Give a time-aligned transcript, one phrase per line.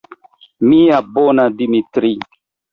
[0.69, 2.15] Mia bona Dimitri!